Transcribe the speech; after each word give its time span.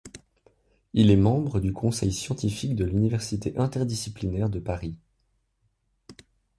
Il 0.93 1.11
est 1.11 1.15
membre 1.15 1.59
du 1.59 1.73
conseil 1.73 2.11
scientifique 2.11 2.75
de 2.75 2.85
l'université 2.85 3.55
interdisciplinaire 3.55 4.49
de 4.49 4.57
Paris. 4.57 4.97